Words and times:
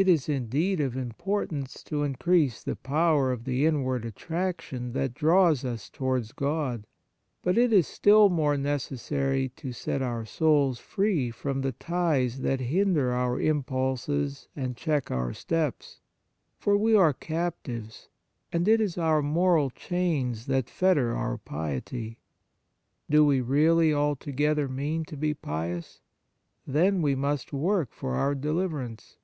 It 0.00 0.08
is, 0.08 0.30
indeed, 0.30 0.80
of 0.80 0.96
importance 0.96 1.82
to 1.84 2.04
increase 2.04 2.62
the 2.62 2.74
power 2.74 3.30
of 3.30 3.44
the 3.44 3.66
inward 3.66 4.06
attraction 4.06 4.92
that 4.94 5.12
draws 5.12 5.62
us 5.62 5.90
towards 5.90 6.32
God, 6.32 6.86
but 7.42 7.58
it 7.58 7.70
is 7.70 7.86
still 7.86 8.30
more 8.30 8.56
necessary 8.56 9.50
to 9.56 9.72
set 9.72 10.00
our 10.00 10.24
souls 10.24 10.78
free 10.78 11.30
from 11.30 11.60
the 11.60 11.72
ties 11.72 12.40
that 12.40 12.60
hinder 12.60 13.12
our 13.12 13.38
impulses 13.38 14.48
and 14.56 14.68
72 14.78 14.84
The 14.86 14.90
Nature 14.90 14.98
of 14.98 15.04
Piety 15.04 15.04
check 15.04 15.10
our 15.20 15.32
steps. 15.34 16.00
For 16.58 16.78
we 16.78 16.96
are 16.96 17.12
cap 17.12 17.56
tives, 17.64 18.08
and 18.50 18.66
it 18.66 18.80
is 18.80 18.96
our 18.96 19.20
moral 19.20 19.68
chains 19.68 20.46
that 20.46 20.70
fetter 20.70 21.14
our 21.14 21.36
piety. 21.36 22.20
Do 23.10 23.22
we 23.26 23.42
really 23.42 23.92
alto 23.92 24.32
gether 24.32 24.66
mean 24.66 25.04
to 25.04 25.16
be 25.18 25.34
pious? 25.34 26.00
Then 26.66 27.02
we 27.02 27.14
must 27.14 27.52
work 27.52 27.92
for 27.92 28.14
our 28.14 28.34
deliverance. 28.34 29.18